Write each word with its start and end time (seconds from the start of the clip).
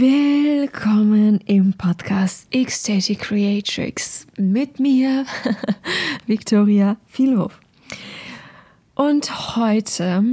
Willkommen 0.00 1.40
im 1.44 1.74
Podcast 1.74 2.46
X-Stage 2.48 3.16
Creatrix 3.16 4.26
mit 4.38 4.80
mir, 4.80 5.26
Victoria 6.26 6.96
Vielhof. 7.06 7.60
Und 8.94 9.56
heute 9.56 10.24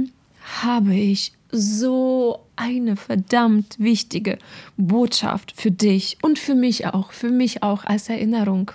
habe 0.62 0.94
ich 0.94 1.32
so 1.52 2.46
eine 2.56 2.96
verdammt 2.96 3.78
wichtige 3.78 4.38
Botschaft 4.78 5.52
für 5.54 5.70
dich 5.70 6.16
und 6.22 6.38
für 6.38 6.54
mich 6.54 6.86
auch, 6.86 7.12
für 7.12 7.30
mich 7.30 7.62
auch 7.62 7.84
als 7.84 8.08
Erinnerung. 8.08 8.70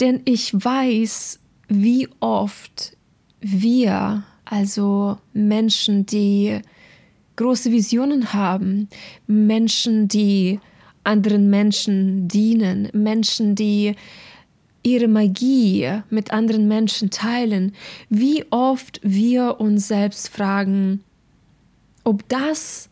Denn 0.00 0.22
ich 0.24 0.54
weiß, 0.54 1.38
wie 1.68 2.08
oft 2.20 2.96
wir, 3.42 4.22
also 4.46 5.18
Menschen, 5.34 6.06
die 6.06 6.62
große 7.40 7.72
Visionen 7.72 8.34
haben, 8.34 8.90
Menschen, 9.26 10.08
die 10.08 10.60
anderen 11.04 11.48
Menschen 11.48 12.28
dienen, 12.28 12.90
Menschen, 12.92 13.54
die 13.54 13.94
ihre 14.82 15.08
Magie 15.08 16.02
mit 16.10 16.32
anderen 16.32 16.68
Menschen 16.68 17.08
teilen, 17.08 17.72
wie 18.10 18.44
oft 18.50 19.00
wir 19.02 19.58
uns 19.58 19.88
selbst 19.88 20.28
fragen, 20.28 21.02
ob 22.04 22.28
das, 22.28 22.90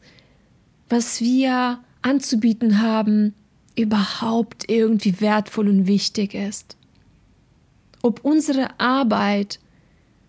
was 0.88 1.20
wir 1.20 1.80
anzubieten 2.00 2.80
haben, 2.80 3.34
überhaupt 3.76 4.70
irgendwie 4.70 5.20
wertvoll 5.20 5.68
und 5.68 5.86
wichtig 5.86 6.32
ist. 6.32 6.78
Ob 8.00 8.24
unsere 8.24 8.80
Arbeit 8.80 9.60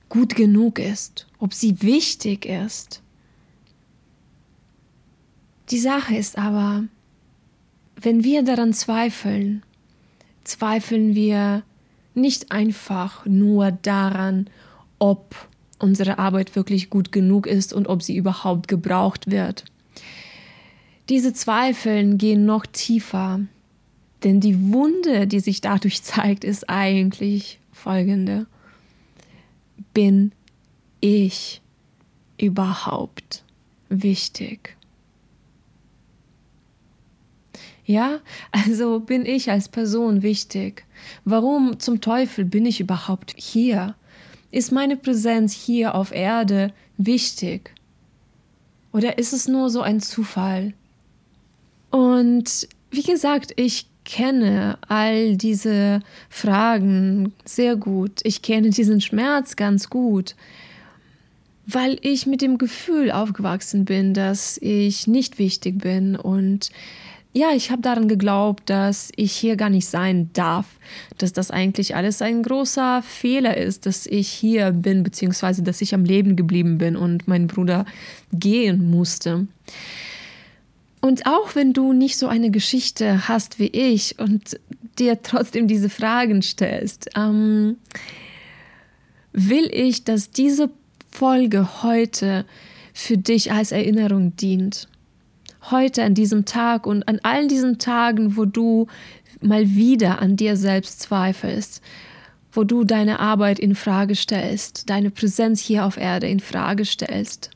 gut 0.09 0.35
genug 0.35 0.77
ist, 0.77 1.25
ob 1.39 1.53
sie 1.53 1.81
wichtig 1.81 2.45
ist. 2.45 3.01
Die 5.71 5.77
Sache 5.77 6.15
ist 6.15 6.37
aber, 6.37 6.85
wenn 7.95 8.23
wir 8.23 8.43
daran 8.43 8.73
zweifeln, 8.73 9.63
zweifeln 10.43 11.13
wir 11.13 11.63
nicht 12.15 12.51
einfach 12.51 13.25
nur 13.27 13.71
daran, 13.71 14.49
ob 14.97 15.35
unsere 15.77 16.17
Arbeit 16.17 16.55
wirklich 16.55 16.89
gut 16.89 17.11
genug 17.11 17.45
ist 17.45 17.71
und 17.71 17.87
ob 17.87 18.01
sie 18.01 18.17
überhaupt 18.17 18.67
gebraucht 18.67 19.29
wird. 19.29 19.65
Diese 21.07 21.33
Zweifeln 21.33 22.17
gehen 22.17 22.45
noch 22.45 22.65
tiefer, 22.65 23.41
denn 24.23 24.39
die 24.39 24.71
Wunde, 24.71 25.27
die 25.27 25.39
sich 25.39 25.61
dadurch 25.61 26.01
zeigt, 26.03 26.43
ist 26.43 26.67
eigentlich 26.67 27.59
folgende. 27.71 28.47
Bin 29.93 30.31
ich 30.99 31.61
überhaupt 32.37 33.43
wichtig? 33.89 34.78
Ja, 37.89 38.19
also 38.51 38.99
bin 38.99 39.25
ich 39.25 39.49
als 39.49 39.67
Person 39.67 40.21
wichtig. 40.21 40.85
Warum 41.25 41.79
zum 41.79 42.01
Teufel 42.01 42.45
bin 42.45 42.67
ich 42.67 42.79
überhaupt 42.79 43.33
hier? 43.35 43.95
Ist 44.51 44.71
meine 44.71 44.95
Präsenz 44.95 45.53
hier 45.53 45.95
auf 45.95 46.11
Erde 46.11 46.71
wichtig? 46.97 47.73
Oder 48.93 49.17
ist 49.17 49.33
es 49.33 49.47
nur 49.47 49.71
so 49.71 49.81
ein 49.81 50.01
Zufall? 50.01 50.75
Und 51.89 52.67
wie 52.91 53.01
gesagt, 53.01 53.53
ich 53.55 53.87
kenne 54.05 54.77
all 54.87 55.35
diese 55.35 56.01
Fragen 56.29 57.33
sehr 57.43 57.75
gut. 57.75 58.19
Ich 58.21 58.43
kenne 58.43 58.69
diesen 58.69 59.01
Schmerz 59.01 59.55
ganz 59.55 59.89
gut, 59.89 60.35
weil 61.65 61.97
ich 62.03 62.27
mit 62.27 62.43
dem 62.43 62.59
Gefühl 62.59 63.09
aufgewachsen 63.09 63.85
bin, 63.85 64.13
dass 64.13 64.59
ich 64.59 65.07
nicht 65.07 65.39
wichtig 65.39 65.79
bin 65.79 66.15
und 66.15 66.69
ja, 67.31 67.51
ich 67.53 67.69
habe 67.69 67.81
daran 67.81 68.07
geglaubt, 68.07 68.69
dass 68.69 69.11
ich 69.15 69.33
hier 69.33 69.55
gar 69.55 69.69
nicht 69.69 69.85
sein 69.85 70.31
darf, 70.33 70.65
dass 71.19 71.31
das 71.31 71.51
eigentlich 71.51 71.95
alles 71.95 72.21
ein 72.21 72.41
großer 72.41 73.03
Fehler 73.03 73.55
ist, 73.55 73.85
dass 73.85 74.07
ich 74.07 74.27
hier 74.27 74.71
bin, 74.71 75.03
beziehungsweise 75.03 75.61
dass 75.61 75.81
ich 75.81 75.93
am 75.93 76.05
Leben 76.05 76.35
geblieben 76.35 76.79
bin 76.79 76.95
und 76.95 77.27
mein 77.27 77.45
Bruder 77.45 77.85
gehen 78.33 78.89
musste. 78.89 79.47
Und 81.01 81.27
auch 81.27 81.55
wenn 81.55 81.71
du 81.71 81.93
nicht 81.93 82.17
so 82.17 82.27
eine 82.27 82.49
Geschichte 82.49 83.27
hast 83.27 83.59
wie 83.59 83.67
ich 83.67 84.17
und 84.19 84.59
dir 84.97 85.21
trotzdem 85.21 85.67
diese 85.67 85.89
Fragen 85.89 86.41
stellst, 86.41 87.09
ähm, 87.15 87.77
will 89.31 89.69
ich, 89.71 90.03
dass 90.03 90.31
diese 90.31 90.71
Folge 91.11 91.83
heute 91.83 92.45
für 92.93 93.17
dich 93.17 93.51
als 93.51 93.71
Erinnerung 93.71 94.35
dient 94.35 94.87
heute 95.63 96.03
an 96.03 96.13
diesem 96.13 96.45
Tag 96.45 96.85
und 96.87 97.07
an 97.07 97.19
all 97.23 97.47
diesen 97.47 97.79
Tagen, 97.79 98.37
wo 98.37 98.45
du 98.45 98.87
mal 99.41 99.69
wieder 99.69 100.19
an 100.19 100.35
dir 100.35 100.55
selbst 100.57 101.01
zweifelst, 101.01 101.81
wo 102.51 102.63
du 102.63 102.83
deine 102.83 103.19
Arbeit 103.19 103.59
in 103.59 103.75
Frage 103.75 104.15
stellst, 104.15 104.89
deine 104.89 105.11
Präsenz 105.11 105.61
hier 105.61 105.85
auf 105.85 105.97
Erde 105.97 106.27
in 106.27 106.39
Frage 106.39 106.85
stellst. 106.85 107.51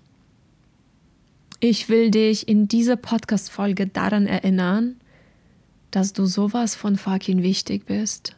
Ich 1.60 1.88
will 1.90 2.12
dich 2.12 2.48
in 2.48 2.68
dieser 2.68 2.98
Podcast 2.98 3.50
Folge 3.50 3.88
daran 3.88 4.28
erinnern, 4.28 4.98
dass 5.92 6.12
du 6.14 6.26
sowas 6.26 6.76
von 6.76 6.98
fucking 6.98 7.42
wichtig 7.42 7.86
bist. 7.86 8.36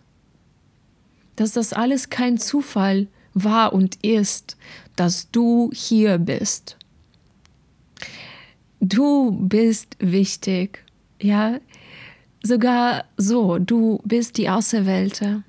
Dass 1.35 1.51
das 1.53 1.73
alles 1.73 2.09
kein 2.09 2.37
Zufall 2.37 3.07
war 3.33 3.73
und 3.73 4.03
ist, 4.03 4.57
dass 4.95 5.31
du 5.31 5.71
hier 5.73 6.17
bist. 6.17 6.77
Du 8.87 9.31
bist 9.31 9.95
wichtig. 9.97 10.85
Ja, 11.19 11.59
sogar 12.43 13.05
so, 13.17 13.57
du 13.57 13.99
bist 14.03 14.37
die 14.37 14.47
Auserwählte. 14.47 15.41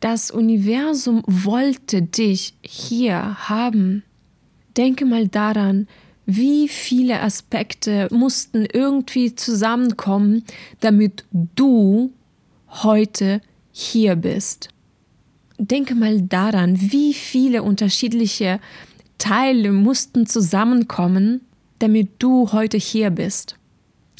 Das 0.00 0.30
Universum 0.30 1.22
wollte 1.26 2.00
dich 2.00 2.54
hier 2.62 3.48
haben. 3.50 4.04
Denke 4.78 5.04
mal 5.04 5.28
daran, 5.28 5.86
wie 6.24 6.68
viele 6.68 7.20
Aspekte 7.20 8.08
mussten 8.10 8.64
irgendwie 8.64 9.34
zusammenkommen, 9.34 10.44
damit 10.80 11.26
du 11.32 12.10
heute 12.68 13.42
hier 13.70 14.16
bist. 14.16 14.70
Denke 15.58 15.94
mal 15.94 16.22
daran, 16.22 16.80
wie 16.80 17.12
viele 17.12 17.62
unterschiedliche 17.62 18.60
Teile 19.18 19.72
mussten 19.72 20.26
zusammenkommen, 20.26 21.42
damit 21.78 22.10
du 22.18 22.52
heute 22.52 22.76
hier 22.76 23.10
bist. 23.10 23.56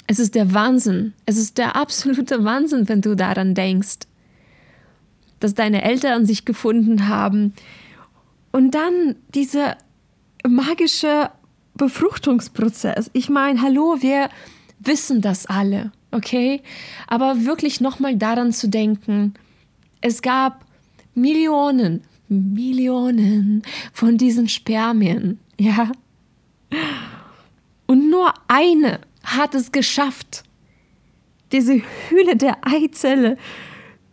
Es 0.07 0.19
ist 0.19 0.35
der 0.35 0.55
Wahnsinn. 0.55 1.13
Es 1.27 1.37
ist 1.37 1.59
der 1.59 1.77
absolute 1.77 2.45
Wahnsinn, 2.45 2.89
wenn 2.89 3.03
du 3.03 3.15
daran 3.15 3.55
denkst, 3.55 3.99
dass 5.41 5.55
deine 5.55 5.83
Eltern 5.83 6.27
sich 6.27 6.45
gefunden 6.45 7.09
haben 7.09 7.53
und 8.53 8.75
dann 8.75 9.17
dieser 9.35 9.77
magische 10.47 11.31
Befruchtungsprozess. 11.75 13.11
Ich 13.13 13.29
meine, 13.29 13.63
hallo, 13.63 13.99
wir 14.01 14.31
wissen 14.81 15.21
das 15.21 15.47
alle, 15.47 15.93
okay? 16.11 16.63
Aber 17.07 17.45
wirklich 17.45 17.81
nochmal 17.81 18.17
daran 18.17 18.53
zu 18.53 18.69
denken, 18.69 19.35
es 20.01 20.23
gab 20.23 20.65
Millionen, 21.15 22.03
Millionen 22.29 23.63
von 23.93 24.17
diesen 24.17 24.49
Spermien, 24.49 25.39
ja? 25.59 25.93
Und 27.89 28.11
nur 28.11 28.35
eine 28.49 29.01
hat 29.25 29.55
es 29.55 29.73
geschafft, 29.73 30.45
diese 31.53 31.81
Hülle 32.09 32.37
der 32.37 32.59
Eizelle 32.61 33.39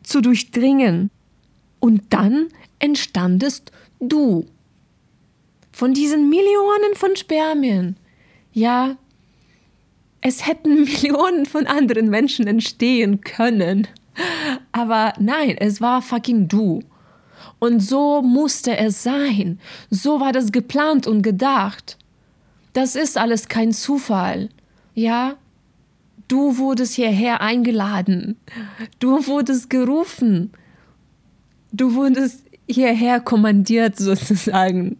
zu 0.01 0.21
durchdringen. 0.21 1.11
Und 1.81 2.01
dann 2.09 2.47
entstandest 2.79 3.71
du. 3.99 4.47
Von 5.73 5.93
diesen 5.93 6.29
Millionen 6.29 6.95
von 6.95 7.17
Spermien. 7.17 7.97
Ja, 8.53 8.95
es 10.21 10.47
hätten 10.47 10.83
Millionen 10.85 11.45
von 11.45 11.67
anderen 11.67 12.09
Menschen 12.09 12.47
entstehen 12.47 13.19
können. 13.19 13.89
Aber 14.71 15.13
nein, 15.19 15.57
es 15.59 15.81
war 15.81 16.01
fucking 16.01 16.47
du. 16.47 16.81
Und 17.59 17.81
so 17.81 18.21
musste 18.21 18.77
es 18.77 19.03
sein. 19.03 19.59
So 19.89 20.21
war 20.21 20.31
das 20.31 20.53
geplant 20.53 21.07
und 21.07 21.23
gedacht. 21.23 21.97
Das 22.75 22.97
ist 22.97 23.17
alles 23.17 23.47
kein 23.47 23.71
Zufall. 23.71 24.49
Ja? 24.95 25.37
Du 26.27 26.57
wurdest 26.57 26.95
hierher 26.95 27.39
eingeladen. 27.39 28.35
Du 28.99 29.25
wurdest 29.27 29.69
gerufen. 29.69 30.51
Du 31.71 31.95
wurdest 31.95 32.43
hierher 32.67 33.21
kommandiert 33.21 33.95
sozusagen. 33.97 34.97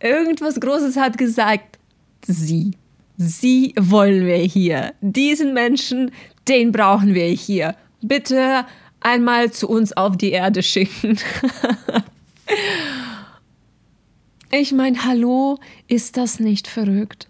Irgendwas 0.00 0.58
Großes 0.58 0.96
hat 0.96 1.18
gesagt, 1.18 1.78
sie. 2.26 2.70
Sie 3.18 3.74
wollen 3.78 4.24
wir 4.24 4.38
hier. 4.38 4.94
Diesen 5.02 5.52
Menschen, 5.52 6.10
den 6.48 6.72
brauchen 6.72 7.12
wir 7.12 7.26
hier. 7.26 7.76
Bitte 8.00 8.64
einmal 9.00 9.50
zu 9.50 9.68
uns 9.68 9.92
auf 9.94 10.16
die 10.16 10.30
Erde 10.30 10.62
schicken. 10.62 11.18
Ich 14.56 14.70
meine, 14.70 15.04
hallo, 15.04 15.58
ist 15.88 16.16
das 16.16 16.38
nicht 16.38 16.68
verrückt? 16.68 17.26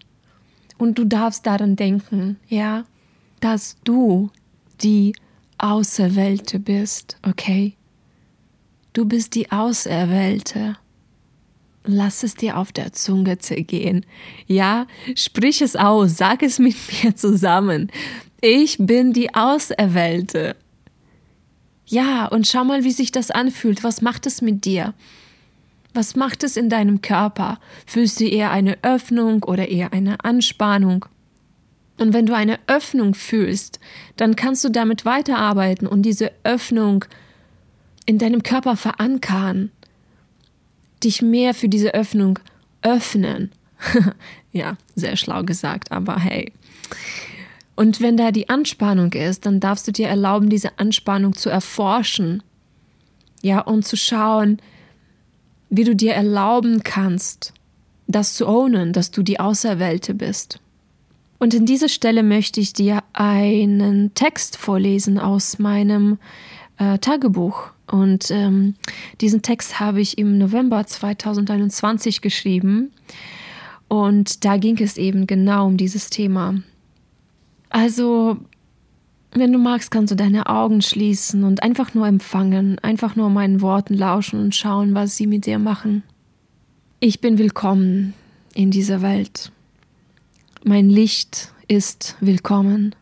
Und 0.77 0.99
du 0.99 1.05
darfst 1.05 1.47
daran 1.47 1.75
denken, 1.75 2.37
ja, 2.47 2.83
dass 3.39 3.77
du 3.83 4.29
die 4.81 5.15
Auserwählte 5.57 6.59
bist, 6.59 7.17
okay? 7.27 7.73
Du 8.93 9.05
bist 9.05 9.33
die 9.33 9.51
Auserwählte. 9.51 10.77
Lass 11.83 12.21
es 12.21 12.35
dir 12.35 12.57
auf 12.57 12.71
der 12.71 12.93
Zunge 12.93 13.39
zergehen. 13.39 14.05
Ja, 14.45 14.85
sprich 15.15 15.63
es 15.63 15.75
aus, 15.75 16.17
sag 16.17 16.43
es 16.43 16.59
mit 16.59 16.75
mir 17.03 17.15
zusammen. 17.15 17.91
Ich 18.39 18.77
bin 18.77 19.13
die 19.13 19.33
Auserwählte. 19.33 20.55
Ja, 21.87 22.27
und 22.27 22.45
schau 22.45 22.63
mal, 22.65 22.83
wie 22.83 22.91
sich 22.91 23.11
das 23.11 23.31
anfühlt. 23.31 23.83
Was 23.83 24.03
macht 24.03 24.27
es 24.27 24.43
mit 24.43 24.63
dir? 24.65 24.93
Was 25.95 26.17
macht 26.17 26.43
es 26.43 26.57
in 26.57 26.69
deinem 26.69 27.01
Körper? 27.01 27.57
Fühlst 27.85 28.19
du 28.19 28.25
eher 28.25 28.51
eine 28.51 28.77
Öffnung 28.83 29.43
oder 29.43 29.69
eher 29.69 29.93
eine 29.93 30.21
Anspannung? 30.25 31.05
Und 31.97 32.13
wenn 32.13 32.25
du 32.25 32.35
eine 32.35 32.59
Öffnung 32.67 33.13
fühlst, 33.13 33.79
dann 34.17 34.35
kannst 34.35 34.65
du 34.65 34.69
damit 34.69 35.05
weiterarbeiten 35.05 35.87
und 35.87 36.01
diese 36.01 36.33
Öffnung 36.43 37.05
in 38.05 38.17
deinem 38.17 38.43
Körper 38.43 38.75
verankern, 38.75 39.71
dich 41.01 41.21
mehr 41.21 41.53
für 41.53 41.69
diese 41.69 41.93
Öffnung 41.93 42.39
öffnen. 42.81 43.53
ja, 44.51 44.75
sehr 44.95 45.15
schlau 45.15 45.43
gesagt, 45.43 45.93
aber 45.93 46.19
hey. 46.19 46.51
Und 47.77 48.01
wenn 48.01 48.17
da 48.17 48.31
die 48.31 48.49
Anspannung 48.49 49.13
ist, 49.13 49.45
dann 49.45 49.61
darfst 49.61 49.87
du 49.87 49.93
dir 49.93 50.09
erlauben, 50.09 50.49
diese 50.49 50.77
Anspannung 50.77 51.35
zu 51.35 51.49
erforschen. 51.49 52.43
Ja, 53.41 53.61
und 53.61 53.85
zu 53.85 53.95
schauen, 53.95 54.59
wie 55.69 55.83
du 55.83 55.95
dir 55.95 56.13
erlauben 56.13 56.83
kannst, 56.83 57.53
das 58.07 58.33
zu 58.35 58.47
ownen, 58.47 58.93
dass 58.93 59.11
du 59.11 59.23
die 59.23 59.39
Auserwählte 59.39 60.13
bist. 60.13 60.59
Und 61.37 61.53
in 61.53 61.65
dieser 61.65 61.89
Stelle 61.89 62.23
möchte 62.23 62.59
ich 62.61 62.73
dir 62.73 63.03
einen 63.13 64.13
Text 64.13 64.57
vorlesen 64.57 65.19
aus 65.19 65.59
meinem 65.59 66.17
äh, 66.77 66.97
Tagebuch. 66.99 67.71
Und 67.87 68.31
ähm, 68.31 68.75
diesen 69.21 69.41
Text 69.41 69.79
habe 69.79 70.01
ich 70.01 70.17
im 70.17 70.37
November 70.37 70.85
2021 70.85 72.21
geschrieben. 72.21 72.91
Und 73.87 74.45
da 74.45 74.57
ging 74.57 74.81
es 74.81 74.97
eben 74.97 75.27
genau 75.27 75.67
um 75.67 75.77
dieses 75.77 76.09
Thema. 76.09 76.55
Also, 77.69 78.37
wenn 79.35 79.51
du 79.51 79.59
magst, 79.59 79.91
kannst 79.91 80.11
du 80.11 80.15
deine 80.15 80.47
Augen 80.47 80.81
schließen 80.81 81.43
und 81.43 81.61
einfach 81.61 81.93
nur 81.93 82.07
empfangen, 82.07 82.79
einfach 82.79 83.15
nur 83.15 83.29
meinen 83.29 83.61
Worten 83.61 83.93
lauschen 83.93 84.39
und 84.39 84.55
schauen, 84.55 84.95
was 84.95 85.17
sie 85.17 85.27
mit 85.27 85.45
dir 85.45 85.59
machen. 85.59 86.03
Ich 87.01 87.19
bin 87.19 87.37
willkommen 87.37 88.13
in 88.53 88.71
dieser 88.71 89.01
Welt. 89.01 89.51
Mein 90.63 90.89
Licht 90.89 91.51
ist 91.67 92.15
willkommen. 92.21 92.95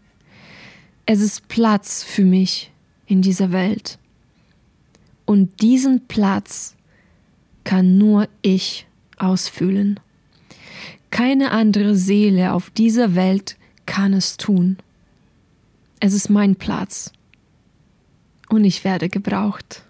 Es 1.05 1.21
ist 1.21 1.47
Platz 1.47 2.03
für 2.03 2.25
mich 2.25 2.71
in 3.05 3.21
dieser 3.21 3.51
Welt. 3.51 3.99
Und 5.25 5.61
diesen 5.61 6.07
Platz 6.07 6.75
kann 7.63 7.97
nur 7.99 8.27
ich 8.41 8.87
ausfüllen. 9.17 9.99
Keine 11.11 11.51
andere 11.51 11.95
Seele 11.95 12.53
auf 12.53 12.71
dieser 12.71 13.13
Welt 13.13 13.55
kann 13.85 14.13
es 14.13 14.37
tun. 14.37 14.77
Es 16.05 16.11
ist 16.11 16.29
mein 16.29 16.57
Platz 16.57 17.13
und 18.49 18.65
ich 18.65 18.83
werde 18.83 19.07
gebraucht. 19.07 19.83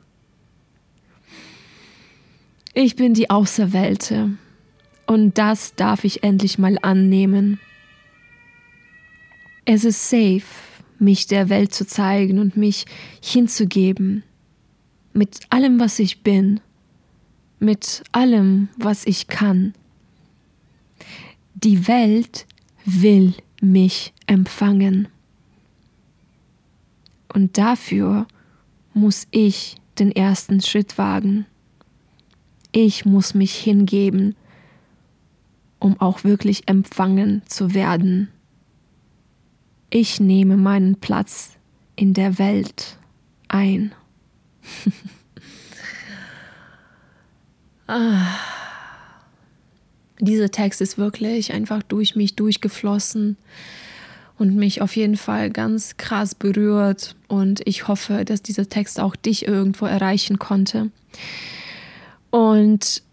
Ich 2.76 2.96
bin 2.96 3.16
die 3.16 3.32
Auserwählte 3.32 4.30
und 5.08 5.40
das 5.40 5.74
darf 5.74 6.04
ich 6.04 6.22
endlich 6.22 6.60
mal 6.60 6.78
annehmen. 6.84 7.60
Es 9.66 9.86
ist 9.86 10.08
safe, 10.08 10.44
mich 11.00 11.26
der 11.26 11.50
Welt 11.50 11.74
zu 11.74 11.88
zeigen 11.88 12.38
und 12.38 12.58
mich 12.58 12.86
hinzugeben, 13.20 14.22
mit 15.14 15.40
allem, 15.50 15.80
was 15.80 15.98
ich 15.98 16.22
bin, 16.22 16.60
mit 17.58 18.04
allem, 18.12 18.70
was 18.78 19.08
ich 19.08 19.26
kann. 19.26 19.74
Die 21.56 21.88
Welt 21.88 22.46
will 22.86 23.34
mich 23.62 24.14
empfangen. 24.28 25.08
Und 27.34 27.58
dafür 27.58 28.28
muss 28.94 29.28
ich 29.32 29.78
den 30.00 30.12
ersten 30.12 30.62
Schritt 30.62 30.98
wagen. 30.98 31.46
Ich 32.72 33.06
muss 33.06 33.34
mich 33.34 33.56
hingeben, 33.56 34.36
um 35.80 36.00
auch 36.00 36.24
wirklich 36.24 36.68
empfangen 36.68 37.42
zu 37.48 37.74
werden. 37.74 38.30
Ich 39.90 40.20
nehme 40.20 40.58
meinen 40.58 40.96
Platz 40.96 41.58
in 41.96 42.14
der 42.14 42.40
Welt 42.40 42.98
ein. 43.48 43.94
ah. 47.88 48.26
Dieser 50.20 50.50
Text 50.50 50.80
ist 50.80 50.98
wirklich 50.98 51.54
einfach 51.54 51.84
durch 51.84 52.16
mich 52.16 52.36
durchgeflossen 52.36 53.38
und 54.44 54.58
mich 54.58 54.82
auf 54.82 54.98
jeden 54.98 55.16
Fall 55.16 55.50
ganz 55.50 55.96
krass 55.96 56.36
berührt. 56.36 57.16
Und 57.30 57.62
ich 57.66 57.88
hoffe, 57.88 58.26
dass 58.26 58.42
dieser 58.42 58.68
Text 58.68 59.00
auch 59.00 59.16
dich 59.16 59.48
irgendwo 59.48 59.86
erreichen 59.86 60.38
konnte. 60.38 60.92
Und 62.30 63.04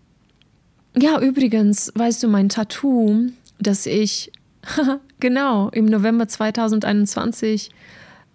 ja, 0.96 1.20
übrigens, 1.20 1.92
weißt 1.94 2.24
du, 2.24 2.28
mein 2.28 2.48
Tattoo, 2.48 3.28
das 3.60 3.86
ich 3.86 4.32
genau 5.20 5.68
im 5.68 5.84
November 5.84 6.26
2021 6.26 7.70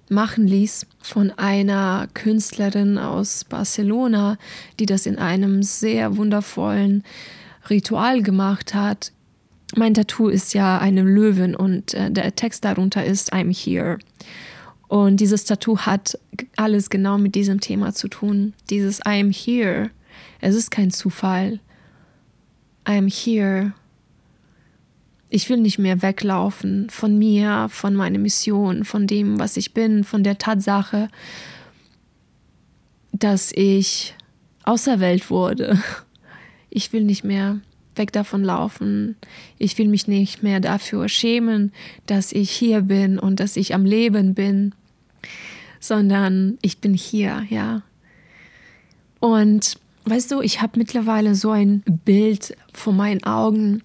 machen 0.07 0.47
ließ 0.47 0.86
von 1.01 1.31
einer 1.31 2.07
Künstlerin 2.13 2.97
aus 2.97 3.44
Barcelona, 3.44 4.38
die 4.80 4.86
das 4.86 5.06
in 5.06 5.18
einem 5.18 5.63
sehr 5.63 6.15
wundervollen 6.15 7.03
Ritual 7.69 8.21
gemacht 8.21 8.74
hat. 8.74 9.12
Mein 9.75 9.94
Tattoo 9.94 10.27
ist 10.27 10.53
ja 10.53 10.77
eine 10.77 11.01
Löwin 11.01 11.56
und 11.56 11.94
äh, 11.94 12.12
der 12.12 12.35
Text 12.35 12.65
darunter 12.65 13.03
ist 13.03 13.33
I'm 13.33 13.53
here. 13.53 13.97
Und 14.88 15.19
dieses 15.19 15.45
Tattoo 15.45 15.79
hat 15.79 16.19
alles 16.56 16.89
genau 16.89 17.17
mit 17.17 17.35
diesem 17.35 17.59
Thema 17.59 17.94
zu 17.94 18.07
tun. 18.07 18.53
Dieses 18.69 19.01
I'm 19.03 19.33
here. 19.33 19.89
Es 20.39 20.56
ist 20.56 20.69
kein 20.69 20.91
Zufall. 20.91 21.59
I'm 22.85 23.12
here. 23.12 23.73
Ich 25.29 25.50
will 25.50 25.57
nicht 25.57 25.79
mehr 25.79 26.01
weglaufen 26.01 26.89
von 26.89 27.18
mir, 27.18 27.68
von 27.69 27.95
meiner 27.95 28.19
Mission, 28.19 28.85
von 28.85 29.07
dem, 29.07 29.40
was 29.40 29.57
ich 29.57 29.73
bin, 29.73 30.04
von 30.04 30.23
der 30.23 30.37
Tatsache, 30.37 31.09
dass 33.11 33.51
ich 33.51 34.13
auserwählt 34.63 35.30
wurde. 35.30 35.81
Ich 36.69 36.94
will 36.94 37.04
nicht 37.04 37.23
mehr 37.23 37.59
weg 37.97 38.11
davon 38.11 38.44
laufen. 38.44 39.16
Ich 39.57 39.78
will 39.78 39.87
mich 39.87 40.07
nicht 40.07 40.44
mehr 40.44 40.59
dafür 40.59 41.09
schämen, 41.09 41.71
dass 42.06 42.31
ich 42.31 42.52
hier 42.52 42.81
bin 42.81 43.19
und 43.19 43.40
dass 43.40 43.57
ich 43.57 43.73
am 43.73 43.85
Leben 43.85 44.33
bin, 44.33 44.73
sondern 45.80 46.57
ich 46.61 46.80
bin 46.80 46.94
hier, 46.94 47.45
ja. 47.49 47.81
Und 49.19 49.78
weißt 50.06 50.31
du, 50.31 50.42
ich 50.42 50.61
habe 50.61 50.78
mittlerweile 50.78 51.35
so 51.35 51.52
ein 51.52 51.83
Bild 52.06 52.56
vor 52.73 52.94
meinen 52.94 53.23
Augen. 53.23 53.81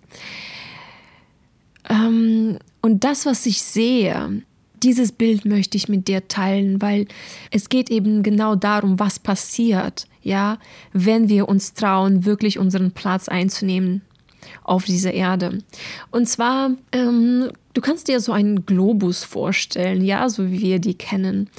Ähm, 1.89 2.59
und 2.83 3.05
das, 3.05 3.27
was 3.27 3.47
ich 3.47 3.63
sehe, 3.63 4.43
dieses 4.83 5.13
Bild 5.13 5.45
möchte 5.45 5.77
ich 5.77 5.89
mit 5.89 6.09
dir 6.09 6.29
teilen, 6.29 6.81
weil 6.81 7.07
es 7.51 7.69
geht 7.69 7.91
eben 7.91 8.23
genau 8.23 8.55
darum, 8.55 8.99
was 8.99 9.19
passiert, 9.19 10.07
ja, 10.23 10.59
wenn 10.93 11.29
wir 11.29 11.49
uns 11.49 11.75
trauen, 11.75 12.25
wirklich 12.25 12.59
unseren 12.59 12.93
Platz 12.93 13.29
einzunehmen 13.29 14.03
auf 14.65 14.85
dieser 14.85 15.13
Erde. 15.13 15.59
Und 16.11 16.29
zwar, 16.29 16.73
ähm, 16.93 17.51
du 17.75 17.81
kannst 17.81 18.09
dir 18.09 18.21
so 18.21 18.33
einen 18.33 18.67
Globus 18.67 19.25
vorstellen, 19.25 20.05
ja, 20.05 20.29
so 20.29 20.51
wie 20.51 20.61
wir 20.61 20.79
die 20.79 20.95
kennen. 20.95 21.51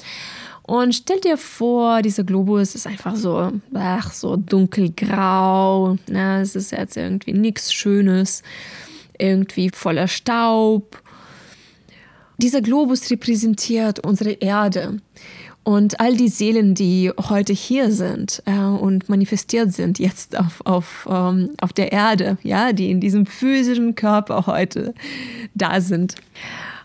Und 0.62 0.94
stell 0.94 1.20
dir 1.20 1.36
vor, 1.36 2.02
dieser 2.02 2.24
Globus 2.24 2.74
ist 2.74 2.86
einfach 2.86 3.16
so, 3.16 3.52
ach, 3.74 4.12
so 4.12 4.36
dunkelgrau. 4.36 5.96
Ne? 6.08 6.40
Es 6.40 6.54
ist 6.54 6.70
jetzt 6.72 6.96
irgendwie 6.96 7.32
nichts 7.32 7.72
Schönes, 7.72 8.42
irgendwie 9.18 9.70
voller 9.70 10.08
Staub. 10.08 11.02
Dieser 12.38 12.60
Globus 12.60 13.10
repräsentiert 13.10 14.04
unsere 14.04 14.32
Erde. 14.32 15.00
Und 15.64 16.00
all 16.00 16.16
die 16.16 16.28
Seelen, 16.28 16.74
die 16.74 17.12
heute 17.28 17.52
hier 17.52 17.92
sind 17.92 18.42
äh, 18.46 18.58
und 18.58 19.08
manifestiert 19.08 19.72
sind 19.72 20.00
jetzt 20.00 20.36
auf, 20.36 20.60
auf, 20.64 21.08
ähm, 21.08 21.50
auf 21.60 21.72
der 21.72 21.92
Erde, 21.92 22.36
ja, 22.42 22.72
die 22.72 22.90
in 22.90 23.00
diesem 23.00 23.26
physischen 23.26 23.94
Körper 23.94 24.46
heute 24.46 24.92
da 25.54 25.80
sind. 25.80 26.16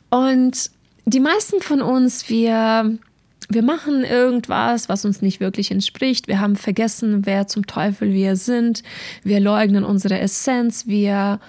Und 0.10 0.69
die 1.05 1.19
meisten 1.19 1.62
von 1.62 1.81
uns, 1.81 2.29
wir, 2.29 2.98
wir 3.50 3.63
machen 3.63 4.03
irgendwas, 4.03 4.89
was 4.89 5.05
uns 5.05 5.24
nicht 5.24 5.39
wirklich 5.39 5.72
entspricht. 5.72 6.27
Wir 6.27 6.39
haben 6.39 6.55
vergessen, 6.55 7.25
wer 7.25 7.48
zum 7.48 7.65
Teufel 7.65 8.13
wir 8.13 8.36
sind. 8.36 8.84
Wir 9.24 9.39
leugnen 9.39 9.86
unsere 9.86 10.19
Essenz. 10.19 10.86
Wir 10.86 11.39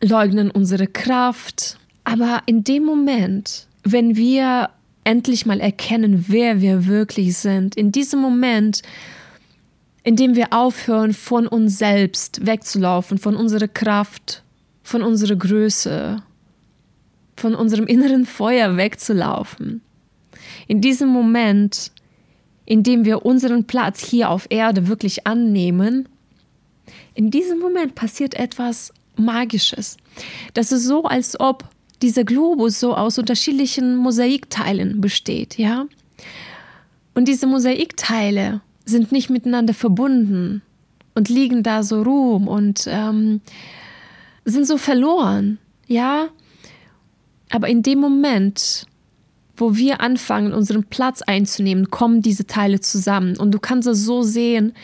leugnen 0.00 0.50
unsere 0.50 0.86
Kraft. 0.86 1.76
Aber 2.04 2.42
in 2.46 2.64
dem 2.64 2.84
Moment, 2.84 3.66
wenn 3.82 4.16
wir 4.16 4.70
endlich 5.08 5.46
mal 5.46 5.58
erkennen, 5.58 6.26
wer 6.28 6.60
wir 6.60 6.86
wirklich 6.86 7.38
sind, 7.38 7.76
in 7.76 7.92
diesem 7.92 8.20
Moment, 8.20 8.82
in 10.02 10.16
dem 10.16 10.36
wir 10.36 10.52
aufhören, 10.52 11.14
von 11.14 11.46
uns 11.46 11.78
selbst 11.78 12.44
wegzulaufen, 12.44 13.16
von 13.16 13.34
unserer 13.34 13.68
Kraft, 13.68 14.42
von 14.82 15.02
unserer 15.02 15.36
Größe, 15.36 16.22
von 17.36 17.54
unserem 17.54 17.86
inneren 17.86 18.26
Feuer 18.26 18.76
wegzulaufen. 18.76 19.80
In 20.66 20.82
diesem 20.82 21.08
Moment, 21.08 21.90
in 22.66 22.82
dem 22.82 23.06
wir 23.06 23.24
unseren 23.24 23.64
Platz 23.64 24.04
hier 24.04 24.28
auf 24.28 24.46
Erde 24.50 24.88
wirklich 24.88 25.26
annehmen, 25.26 26.06
in 27.14 27.30
diesem 27.30 27.60
Moment 27.60 27.94
passiert 27.94 28.34
etwas 28.34 28.92
Magisches. 29.16 29.96
Das 30.52 30.70
ist 30.70 30.84
so, 30.84 31.04
als 31.04 31.40
ob 31.40 31.64
dieser 32.02 32.24
Globus 32.24 32.80
so 32.80 32.94
aus 32.94 33.18
unterschiedlichen 33.18 33.96
Mosaikteilen 33.96 35.00
besteht, 35.00 35.58
ja? 35.58 35.86
Und 37.14 37.26
diese 37.26 37.46
Mosaikteile 37.46 38.60
sind 38.84 39.12
nicht 39.12 39.30
miteinander 39.30 39.74
verbunden 39.74 40.62
und 41.14 41.28
liegen 41.28 41.62
da 41.62 41.82
so 41.82 42.02
rum 42.02 42.46
und 42.46 42.86
ähm, 42.86 43.40
sind 44.44 44.66
so 44.66 44.76
verloren, 44.76 45.58
ja? 45.86 46.28
Aber 47.50 47.68
in 47.68 47.82
dem 47.82 47.98
Moment, 47.98 48.86
wo 49.56 49.76
wir 49.76 50.00
anfangen, 50.00 50.52
unseren 50.52 50.84
Platz 50.84 51.22
einzunehmen, 51.22 51.90
kommen 51.90 52.22
diese 52.22 52.46
Teile 52.46 52.80
zusammen. 52.80 53.36
Und 53.36 53.52
du 53.52 53.58
kannst 53.58 53.88
es 53.88 54.04
so 54.04 54.22
sehen, 54.22 54.74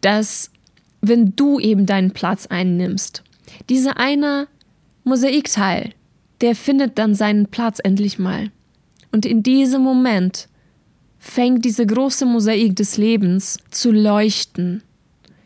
dass 0.00 0.50
wenn 1.00 1.34
du 1.36 1.58
eben 1.60 1.86
deinen 1.86 2.10
Platz 2.10 2.46
einnimmst, 2.46 3.22
dieser 3.68 3.96
eine 3.96 4.48
Mosaikteil, 5.04 5.94
der 6.40 6.54
findet 6.54 6.98
dann 6.98 7.14
seinen 7.14 7.46
Platz 7.46 7.78
endlich 7.82 8.18
mal. 8.18 8.50
Und 9.12 9.26
in 9.26 9.42
diesem 9.42 9.82
Moment 9.82 10.48
fängt 11.18 11.64
diese 11.64 11.86
große 11.86 12.26
Mosaik 12.26 12.76
des 12.76 12.96
Lebens 12.96 13.58
zu 13.70 13.90
leuchten. 13.90 14.82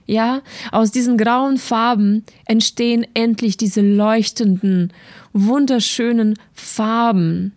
Ja, 0.06 0.42
aus 0.72 0.90
diesen 0.90 1.16
grauen 1.16 1.58
Farben 1.58 2.24
entstehen 2.44 3.06
endlich 3.14 3.56
diese 3.56 3.80
leuchtenden, 3.80 4.92
wunderschönen 5.32 6.38
Farben. 6.52 7.52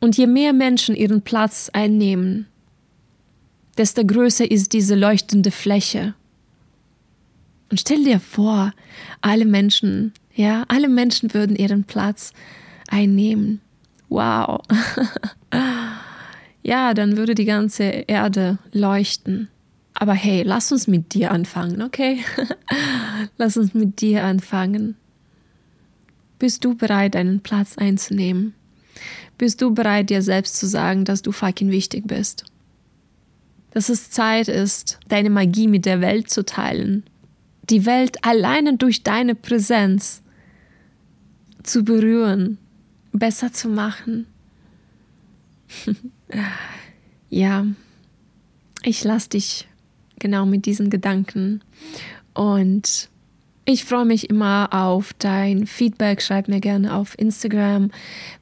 Und 0.00 0.16
je 0.16 0.26
mehr 0.26 0.52
Menschen 0.52 0.94
ihren 0.94 1.22
Platz 1.22 1.70
einnehmen, 1.72 2.46
desto 3.78 4.04
größer 4.04 4.48
ist 4.50 4.72
diese 4.72 4.94
leuchtende 4.94 5.50
Fläche. 5.50 6.14
Und 7.70 7.80
stell 7.80 8.04
dir 8.04 8.20
vor, 8.20 8.74
alle 9.22 9.46
Menschen, 9.46 10.12
ja, 10.34 10.64
alle 10.68 10.88
Menschen 10.88 11.34
würden 11.34 11.56
ihren 11.56 11.84
Platz 11.84 12.32
einnehmen. 12.88 13.60
Wow. 14.08 14.60
ja, 16.62 16.94
dann 16.94 17.16
würde 17.16 17.34
die 17.34 17.44
ganze 17.44 17.84
Erde 17.84 18.58
leuchten. 18.72 19.48
Aber 19.94 20.14
hey, 20.14 20.42
lass 20.42 20.72
uns 20.72 20.86
mit 20.86 21.14
dir 21.14 21.30
anfangen, 21.30 21.82
okay? 21.82 22.20
lass 23.36 23.56
uns 23.56 23.74
mit 23.74 24.00
dir 24.00 24.24
anfangen. 24.24 24.96
Bist 26.38 26.64
du 26.64 26.74
bereit, 26.74 27.14
einen 27.14 27.40
Platz 27.40 27.78
einzunehmen? 27.78 28.54
Bist 29.38 29.60
du 29.62 29.72
bereit, 29.72 30.10
dir 30.10 30.22
selbst 30.22 30.56
zu 30.56 30.66
sagen, 30.66 31.04
dass 31.04 31.22
du 31.22 31.32
fucking 31.32 31.70
wichtig 31.70 32.06
bist? 32.06 32.44
Dass 33.70 33.88
es 33.88 34.10
Zeit 34.10 34.48
ist, 34.48 34.98
deine 35.08 35.30
Magie 35.30 35.68
mit 35.68 35.86
der 35.86 36.00
Welt 36.00 36.30
zu 36.30 36.44
teilen, 36.44 37.04
die 37.70 37.86
Welt 37.86 38.24
alleine 38.24 38.76
durch 38.76 39.02
deine 39.02 39.34
Präsenz 39.34 40.22
zu 41.62 41.84
berühren, 41.84 42.58
besser 43.12 43.52
zu 43.52 43.68
machen. 43.68 44.26
ja, 47.30 47.66
ich 48.82 49.04
lasse 49.04 49.30
dich 49.30 49.68
genau 50.18 50.46
mit 50.46 50.66
diesen 50.66 50.90
Gedanken 50.90 51.62
und 52.34 53.08
ich 53.64 53.84
freue 53.84 54.04
mich 54.04 54.28
immer 54.28 54.68
auf 54.72 55.12
dein 55.14 55.66
Feedback. 55.66 56.20
Schreib 56.20 56.48
mir 56.48 56.60
gerne 56.60 56.96
auf 56.96 57.16
Instagram, 57.16 57.92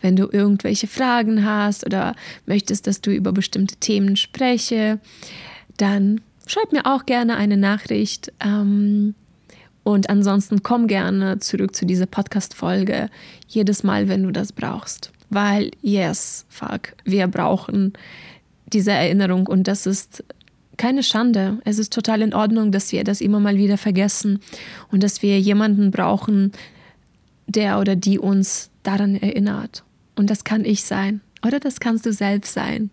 wenn 0.01 0.17
du 0.17 0.29
irgendwelche 0.33 0.87
Fragen 0.87 1.45
hast 1.45 1.85
oder 1.85 2.15
möchtest, 2.47 2.87
dass 2.87 3.03
du 3.03 3.11
über 3.11 3.33
bestimmte 3.33 3.77
Themen 3.77 4.17
spreche. 4.17 4.99
Dann 5.77 6.23
schreib 6.51 6.73
mir 6.73 6.87
auch 6.87 7.07
gerne 7.07 7.37
eine 7.37 7.57
Nachricht. 7.57 8.33
Ähm, 8.41 9.15
und 9.83 10.11
ansonsten 10.11 10.63
komm 10.63 10.89
gerne 10.89 11.39
zurück 11.39 11.75
zu 11.75 11.87
dieser 11.87 12.07
Podcast-Folge 12.07 13.09
jedes 13.49 13.83
Mal, 13.83 14.09
wenn 14.09 14.23
du 14.23 14.31
das 14.31 14.53
brauchst. 14.53 15.13
Weil, 15.31 15.71
yes, 15.81 16.45
fuck, 16.49 16.95
wir 17.05 17.29
brauchen 17.29 17.93
diese 18.73 18.93
Erinnerung 18.93 19.47
und 19.47 19.69
das 19.69 19.87
ist 19.87 20.25
keine 20.77 21.03
Schande. 21.03 21.59
Es 21.65 21.79
ist 21.79 21.93
total 21.93 22.23
in 22.23 22.35
Ordnung, 22.35 22.73
dass 22.73 22.93
wir 22.93 23.05
das 23.05 23.21
immer 23.21 23.41
mal 23.41 23.57
wieder 23.57 23.79
vergessen 23.79 24.41
und 24.91 25.03
dass 25.03 25.23
wir 25.23 25.39
jemanden 25.41 25.91
brauchen, 25.91 26.53
der 27.47 27.79
oder 27.79 27.97
die 27.97 28.19
uns 28.19 28.71
daran 28.83 29.15
erinnert. 29.15 29.85
Und 30.17 30.31
das 30.31 30.45
kann 30.45 30.65
ich 30.65 30.85
sein 30.85 31.21
oder 31.47 31.61
das 31.61 31.81
kannst 31.81 32.07
du 32.07 32.13
selbst 32.13 32.55
sein. 32.55 32.91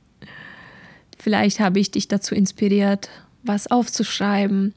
Vielleicht 1.17 1.59
habe 1.59 1.79
ich 1.79 1.91
dich 1.91 2.07
dazu 2.07 2.35
inspiriert, 2.35 3.09
was 3.47 3.67
aufzuschreiben. 3.67 4.73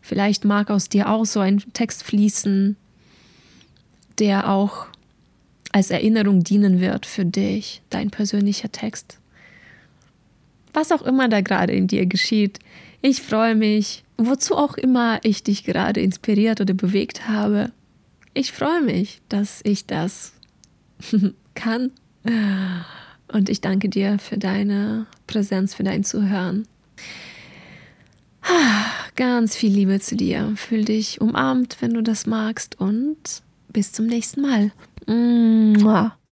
Vielleicht 0.00 0.44
mag 0.44 0.70
aus 0.70 0.88
dir 0.88 1.08
auch 1.08 1.24
so 1.24 1.40
ein 1.40 1.62
Text 1.72 2.04
fließen, 2.04 2.76
der 4.18 4.50
auch 4.50 4.86
als 5.72 5.90
Erinnerung 5.90 6.42
dienen 6.42 6.80
wird 6.80 7.06
für 7.06 7.24
dich, 7.24 7.82
dein 7.90 8.10
persönlicher 8.10 8.70
Text. 8.70 9.18
Was 10.72 10.92
auch 10.92 11.02
immer 11.02 11.28
da 11.28 11.40
gerade 11.40 11.72
in 11.72 11.86
dir 11.86 12.06
geschieht, 12.06 12.60
ich 13.02 13.22
freue 13.22 13.54
mich, 13.54 14.04
wozu 14.16 14.56
auch 14.56 14.74
immer 14.74 15.20
ich 15.22 15.42
dich 15.42 15.64
gerade 15.64 16.00
inspiriert 16.00 16.60
oder 16.60 16.74
bewegt 16.74 17.28
habe. 17.28 17.72
Ich 18.34 18.52
freue 18.52 18.82
mich, 18.82 19.20
dass 19.28 19.60
ich 19.64 19.86
das 19.86 20.32
kann. 21.54 21.90
Und 23.32 23.48
ich 23.48 23.60
danke 23.60 23.88
dir 23.88 24.18
für 24.18 24.38
deine 24.38 25.06
Präsenz, 25.26 25.74
für 25.74 25.82
dein 25.84 26.04
Zuhören. 26.04 26.66
Ganz 29.16 29.56
viel 29.56 29.72
Liebe 29.72 30.00
zu 30.00 30.16
dir. 30.16 30.52
Fühl 30.56 30.84
dich 30.84 31.20
umarmt, 31.20 31.78
wenn 31.80 31.94
du 31.94 32.02
das 32.02 32.26
magst 32.26 32.78
und 32.80 33.16
bis 33.68 33.92
zum 33.92 34.06
nächsten 34.06 34.42
Mal. 34.42 34.72
Mua. 35.06 36.16